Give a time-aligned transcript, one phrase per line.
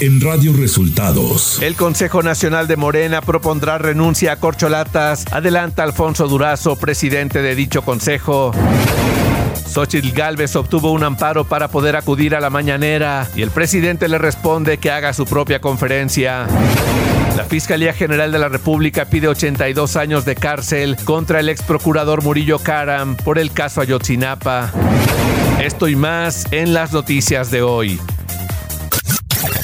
[0.00, 1.60] en Radio Resultados.
[1.60, 5.26] El Consejo Nacional de Morena propondrá renuncia a corcholatas.
[5.30, 8.52] Adelanta Alfonso Durazo, presidente de dicho consejo.
[9.66, 14.18] Xochitl Galvez obtuvo un amparo para poder acudir a la mañanera y el presidente le
[14.18, 16.46] responde que haga su propia conferencia.
[17.36, 22.22] La Fiscalía General de la República pide 82 años de cárcel contra el ex procurador
[22.22, 24.72] Murillo Karam por el caso Ayotzinapa.
[25.62, 28.00] Esto y más en las noticias de hoy.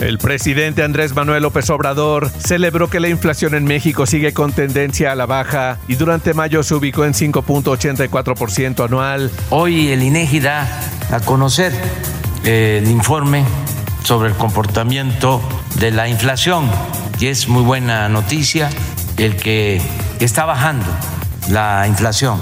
[0.00, 5.12] El presidente Andrés Manuel López Obrador celebró que la inflación en México sigue con tendencia
[5.12, 9.30] a la baja y durante mayo se ubicó en 5.84% anual.
[9.48, 11.72] Hoy el INEGI da a conocer
[12.44, 13.44] el informe
[14.04, 15.40] sobre el comportamiento
[15.80, 16.70] de la inflación.
[17.18, 18.68] Y es muy buena noticia
[19.16, 19.80] el que
[20.20, 20.86] está bajando
[21.48, 22.38] la inflación.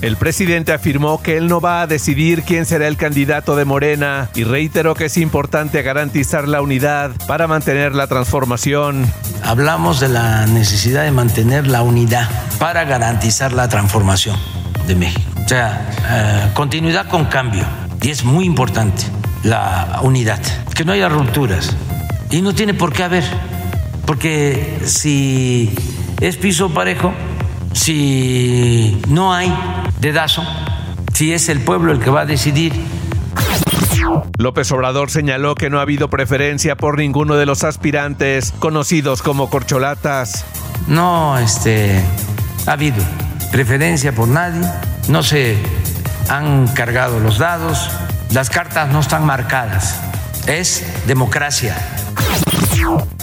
[0.00, 4.28] El presidente afirmó que él no va a decidir quién será el candidato de Morena
[4.34, 9.10] y reiteró que es importante garantizar la unidad para mantener la transformación.
[9.42, 14.36] Hablamos de la necesidad de mantener la unidad para garantizar la transformación
[14.86, 15.30] de México.
[15.44, 17.64] O sea, eh, continuidad con cambio.
[18.02, 19.04] Y es muy importante
[19.42, 20.40] la unidad,
[20.74, 21.74] que no haya rupturas.
[22.30, 23.24] Y no tiene por qué haber,
[24.06, 25.74] porque si
[26.20, 27.14] es piso parejo,
[27.74, 29.52] si no hay
[30.00, 30.42] dedazo,
[31.12, 32.72] si es el pueblo el que va a decidir.
[34.38, 39.50] López Obrador señaló que no ha habido preferencia por ninguno de los aspirantes conocidos como
[39.50, 40.44] corcholatas.
[40.86, 42.02] No, este,
[42.66, 43.02] ha habido
[43.50, 44.66] preferencia por nadie,
[45.08, 45.56] no se
[46.28, 47.90] han cargado los dados,
[48.32, 50.00] las cartas no están marcadas.
[50.46, 51.76] Es democracia.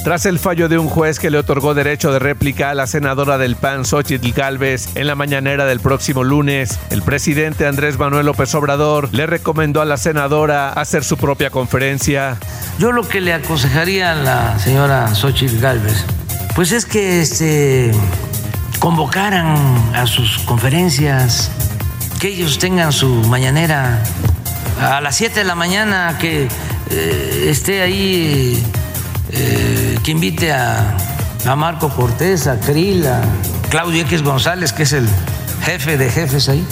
[0.04, 3.38] Tras el fallo de un juez que le otorgó derecho de réplica a la senadora
[3.38, 8.54] del PAN, Xochitl Galvez, en la mañanera del próximo lunes, el presidente Andrés Manuel López
[8.56, 12.38] Obrador le recomendó a la senadora hacer su propia conferencia.
[12.80, 16.04] Yo lo que le aconsejaría a la señora Xochitl Galvez,
[16.56, 17.92] pues es que este,
[18.80, 19.56] convocaran
[19.94, 21.52] a sus conferencias,
[22.20, 24.02] que ellos tengan su mañanera
[24.82, 26.48] a las 7 de la mañana que
[26.90, 28.62] eh, esté ahí,
[29.34, 30.97] eh, que invite a,
[31.58, 33.22] Marco Cortés, a Krill, a
[33.69, 35.08] Claudio X González, que es el
[35.64, 36.66] jefe de jefes ahí.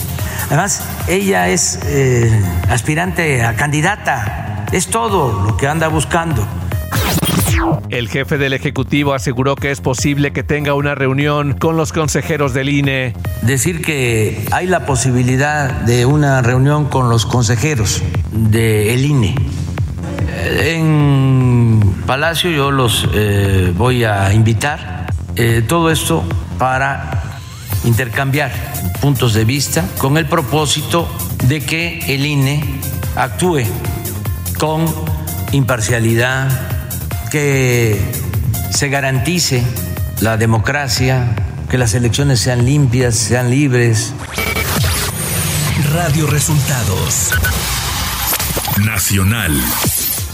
[0.47, 2.31] Además, ella es eh,
[2.69, 6.47] aspirante a candidata, es todo lo que anda buscando.
[7.89, 12.53] El jefe del Ejecutivo aseguró que es posible que tenga una reunión con los consejeros
[12.53, 13.13] del INE.
[13.41, 19.35] Decir que hay la posibilidad de una reunión con los consejeros del INE.
[20.45, 25.07] En Palacio yo los eh, voy a invitar.
[25.35, 26.23] Eh, todo esto
[26.57, 27.39] para
[27.85, 28.51] intercambiar
[29.01, 31.07] puntos de vista con el propósito
[31.45, 32.79] de que el INE
[33.15, 33.63] actúe
[34.57, 34.85] con
[35.51, 36.49] imparcialidad,
[37.31, 37.99] que
[38.71, 39.63] se garantice
[40.19, 41.35] la democracia,
[41.69, 44.13] que las elecciones sean limpias, sean libres.
[45.93, 47.31] Radio Resultados
[48.83, 49.59] Nacional.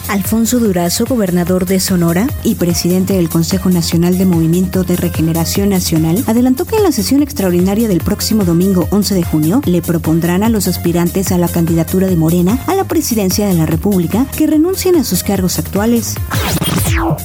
[0.08, 6.24] Alfonso Durazo, gobernador de Sonora y presidente del Consejo Nacional de Movimiento de Regeneración Nacional,
[6.28, 10.50] adelantó que en la sesión extraordinaria del próximo domingo 11 de junio le propondrán a
[10.50, 14.96] los aspirantes a la candidatura de Morena a la presidencia de la República que renuncien
[14.96, 16.16] a sus cargos actuales.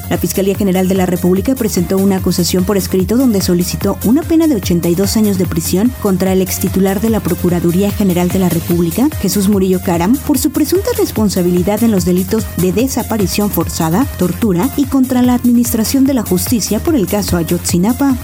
[0.09, 4.47] La Fiscalía General de la República presentó una acusación por escrito donde solicitó una pena
[4.47, 9.09] de 82 años de prisión contra el extitular de la Procuraduría General de la República,
[9.21, 14.85] Jesús Murillo Caram, por su presunta responsabilidad en los delitos de desaparición forzada, tortura y
[14.87, 18.17] contra la administración de la justicia por el caso Ayotzinapa.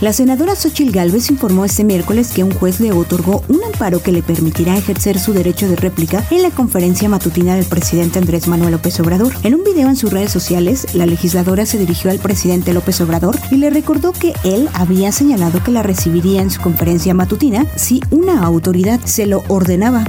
[0.00, 4.12] La senadora Xochil Gálvez informó este miércoles que un juez le otorgó un amparo que
[4.12, 8.72] le permitirá ejercer su derecho de réplica en la conferencia matutina del presidente Andrés Manuel
[8.72, 9.32] López Obrador.
[9.42, 13.38] En un video en sus redes sociales, la legisladora se dirigió al presidente López Obrador
[13.50, 18.00] y le recordó que él había señalado que la recibiría en su conferencia matutina si
[18.10, 20.04] una autoridad se lo ordenaba.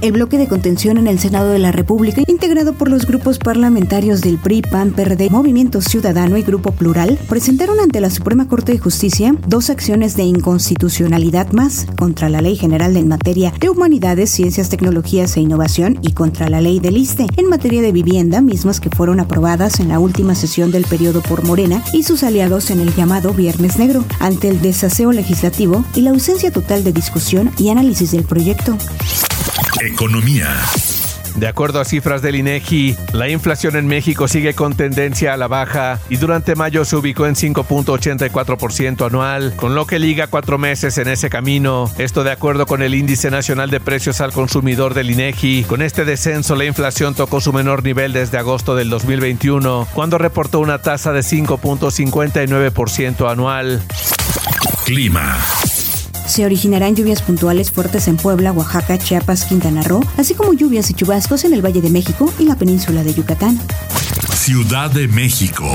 [0.00, 4.22] El bloque de contención en el Senado de la República, integrado por los grupos parlamentarios
[4.22, 8.78] del PRI, PAN, PRD, Movimiento Ciudadano y Grupo Plural, presentaron ante la Suprema Corte de
[8.78, 14.70] Justicia dos acciones de inconstitucionalidad más contra la Ley General en materia de Humanidades, Ciencias,
[14.70, 18.90] Tecnologías e Innovación y contra la Ley del ISTE en materia de vivienda, mismas que
[18.90, 22.94] fueron aprobadas en la última sesión del periodo por Morena y sus aliados en el
[22.94, 28.12] llamado Viernes Negro, ante el desaseo legislativo y la ausencia total de discusión y análisis
[28.12, 28.76] del proyecto.
[29.82, 30.54] Economía.
[31.36, 35.48] De acuerdo a cifras del INEGI, la inflación en México sigue con tendencia a la
[35.48, 40.98] baja y durante mayo se ubicó en 5.84% anual, con lo que liga cuatro meses
[40.98, 41.90] en ese camino.
[41.96, 45.64] Esto de acuerdo con el Índice Nacional de Precios al Consumidor del INEGI.
[45.64, 50.60] Con este descenso, la inflación tocó su menor nivel desde agosto del 2021, cuando reportó
[50.60, 53.80] una tasa de 5.59% anual.
[54.84, 55.38] Clima.
[56.30, 60.94] Se originarán lluvias puntuales fuertes en Puebla, Oaxaca, Chiapas, Quintana Roo, así como lluvias y
[60.94, 63.58] chubascos en el Valle de México y la península de Yucatán.
[64.32, 65.66] Ciudad de México.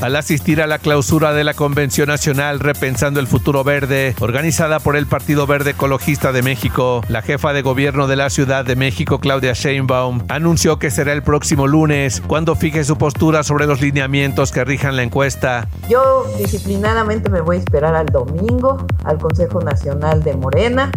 [0.00, 4.96] Al asistir a la clausura de la Convención Nacional Repensando el Futuro Verde, organizada por
[4.96, 9.18] el Partido Verde Ecologista de México, la jefa de gobierno de la Ciudad de México,
[9.18, 14.52] Claudia Sheinbaum, anunció que será el próximo lunes cuando fije su postura sobre los lineamientos
[14.52, 15.68] que rijan la encuesta.
[15.88, 20.90] Yo disciplinadamente me voy a esperar al domingo, al Consejo Nacional de Morena,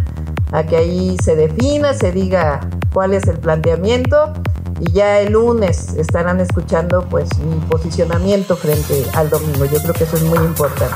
[0.51, 2.61] a que ahí se defina, se diga
[2.93, 4.33] cuál es el planteamiento
[4.79, 9.65] y ya el lunes estarán escuchando pues mi posicionamiento frente al domingo.
[9.65, 10.95] Yo creo que eso es muy importante.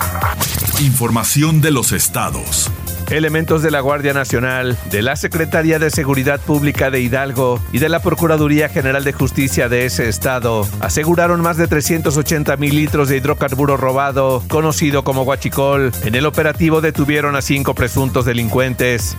[0.81, 2.72] Información de los estados.
[3.10, 7.89] Elementos de la Guardia Nacional, de la Secretaría de Seguridad Pública de Hidalgo y de
[7.89, 13.18] la Procuraduría General de Justicia de ese estado aseguraron más de 380 mil litros de
[13.18, 15.92] hidrocarburo robado, conocido como guachicol.
[16.06, 19.18] En el operativo detuvieron a cinco presuntos delincuentes.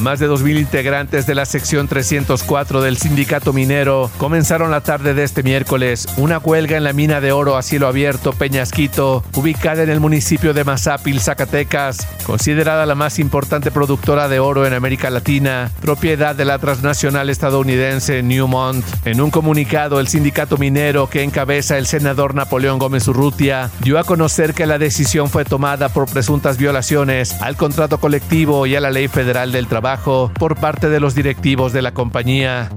[0.00, 5.24] Más de 2.000 integrantes de la sección 304 del sindicato minero comenzaron la tarde de
[5.24, 9.90] este miércoles una huelga en la mina de oro a cielo abierto Peñasquito, ubicada en
[9.90, 15.70] el municipio de Mazapil, Zacatecas, considerada la más importante productora de oro en América Latina,
[15.80, 18.84] propiedad de la transnacional estadounidense Newmont.
[19.04, 24.04] En un comunicado, el sindicato minero que encabeza el senador Napoleón Gómez Urrutia dio a
[24.04, 28.90] conocer que la decisión fue tomada por presuntas violaciones al contrato colectivo y a la
[28.90, 32.70] ley federal del trabajo por parte de los directivos de la compañía.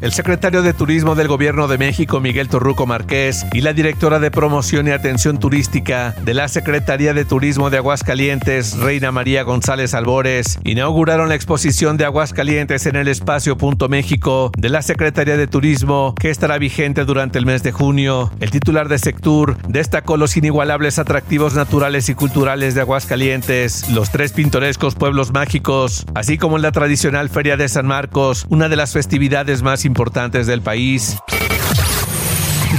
[0.00, 4.30] El secretario de Turismo del Gobierno de México, Miguel Torruco Márquez, y la directora de
[4.30, 10.58] Promoción y Atención Turística de la Secretaría de Turismo de Aguascalientes, Reina María González Albores,
[10.64, 16.14] inauguraron la exposición de Aguascalientes en el Espacio Punto México de la Secretaría de Turismo,
[16.20, 18.30] que estará vigente durante el mes de junio.
[18.40, 24.32] El titular de Sectur destacó los inigualables atractivos naturales y culturales de Aguascalientes, los tres
[24.32, 29.45] pintorescos pueblos mágicos, así como la tradicional Feria de San Marcos, una de las festividades
[29.62, 31.16] más importantes del país.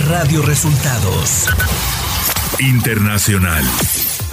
[0.08, 1.48] Radio Resultados.
[2.60, 3.64] Internacional.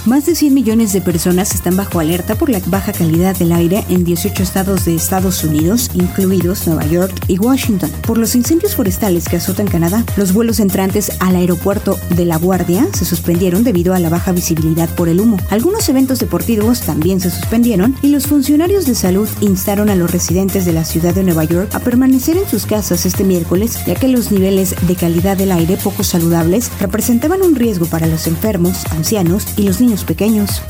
[0.05, 3.83] Más de 100 millones de personas están bajo alerta por la baja calidad del aire
[3.89, 9.27] en 18 estados de Estados Unidos, incluidos Nueva York y Washington, por los incendios forestales
[9.27, 10.05] que azotan Canadá.
[10.15, 14.87] Los vuelos entrantes al aeropuerto de La Guardia se suspendieron debido a la baja visibilidad
[14.89, 15.37] por el humo.
[15.49, 20.65] Algunos eventos deportivos también se suspendieron y los funcionarios de salud instaron a los residentes
[20.65, 24.07] de la ciudad de Nueva York a permanecer en sus casas este miércoles, ya que
[24.07, 29.47] los niveles de calidad del aire poco saludables representaban un riesgo para los enfermos, ancianos
[29.57, 30.61] y los pequeños.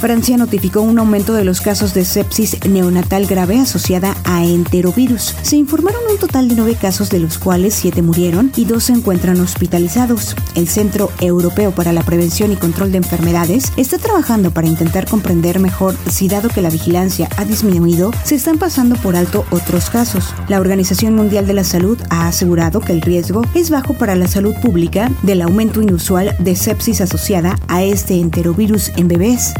[0.00, 5.36] Francia notificó un aumento de los casos de sepsis neonatal grave asociada a enterovirus.
[5.42, 8.94] Se informaron un total de nueve casos, de los cuales siete murieron y dos se
[8.94, 10.36] encuentran hospitalizados.
[10.54, 15.60] El Centro Europeo para la Prevención y Control de Enfermedades está trabajando para intentar comprender
[15.60, 20.34] mejor si, dado que la vigilancia ha disminuido, se están pasando por alto otros casos.
[20.48, 24.28] La Organización Mundial de la Salud ha asegurado que el riesgo es bajo para la
[24.28, 29.52] salud pública del aumento inusual de sepsis asociada a este enterovirus en bebés.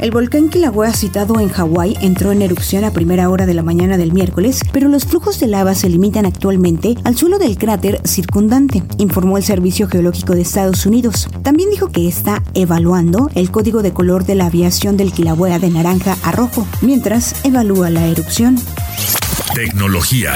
[0.00, 3.96] El volcán Kilauea citado en Hawái entró en erupción a primera hora de la mañana
[3.96, 8.82] del miércoles, pero los flujos de lava se limitan actualmente al suelo del cráter circundante,
[8.98, 11.28] informó el Servicio Geológico de Estados Unidos.
[11.42, 15.70] También dijo que está evaluando el código de color de la aviación del Kilauea de
[15.70, 18.58] naranja a rojo, mientras evalúa la erupción.
[19.54, 20.34] Tecnología.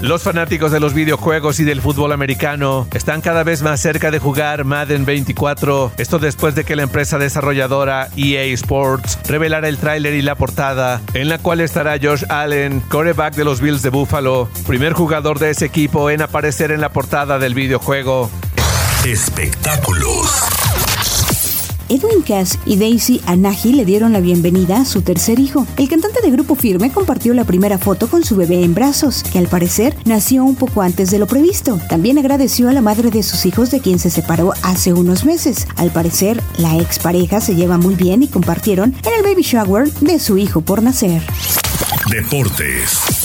[0.00, 4.20] Los fanáticos de los videojuegos y del fútbol americano están cada vez más cerca de
[4.20, 5.92] jugar Madden 24.
[5.96, 11.00] Esto después de que la empresa desarrolladora EA Sports revelara el tráiler y la portada,
[11.14, 15.50] en la cual estará Josh Allen, coreback de los Bills de Buffalo, primer jugador de
[15.50, 18.30] ese equipo en aparecer en la portada del videojuego.
[19.04, 20.57] Espectáculos.
[21.88, 25.66] Edwin Cass y Daisy Anahi le dieron la bienvenida a su tercer hijo.
[25.76, 29.38] El cantante de Grupo Firme compartió la primera foto con su bebé en brazos, que
[29.38, 31.80] al parecer nació un poco antes de lo previsto.
[31.88, 35.66] También agradeció a la madre de sus hijos de quien se separó hace unos meses.
[35.76, 40.18] Al parecer, la expareja se lleva muy bien y compartieron en el baby shower de
[40.18, 41.22] su hijo por nacer.
[42.10, 43.17] Deportes.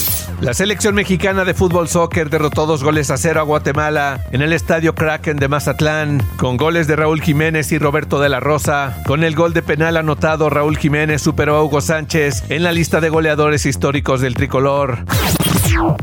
[0.44, 4.52] La selección mexicana de fútbol soccer derrotó dos goles a cero a Guatemala en el
[4.52, 9.02] estadio Kraken de Mazatlán, con goles de Raúl Jiménez y Roberto de la Rosa.
[9.08, 13.00] Con el gol de penal anotado, Raúl Jiménez superó a Hugo Sánchez en la lista
[13.00, 15.06] de goleadores históricos del tricolor.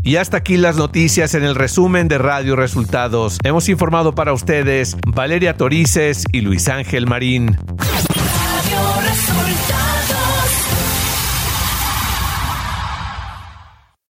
[0.02, 3.37] Y hasta aquí las noticias en el resumen de Radio Resultados.
[3.44, 7.59] Hemos informado para ustedes Valeria Torices y Luis Ángel Marín.